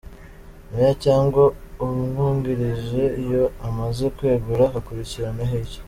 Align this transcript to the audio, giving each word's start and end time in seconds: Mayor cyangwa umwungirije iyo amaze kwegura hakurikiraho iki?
Mayor 0.71 0.95
cyangwa 1.05 1.43
umwungirije 1.83 3.03
iyo 3.23 3.43
amaze 3.67 4.03
kwegura 4.15 4.63
hakurikiraho 4.73 5.41
iki? 5.63 5.79